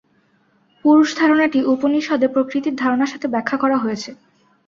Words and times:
পুরুষ 0.85 1.09
ধারণাটি 1.17 1.59
উপনিষদে 1.73 2.27
প্রকৃতির 2.27 2.75
ধারণার 2.75 3.11
সাথে 3.13 3.27
ব্যাখ্যা 3.27 3.57
করা 3.57 3.77
হয়েছে। 3.77 4.09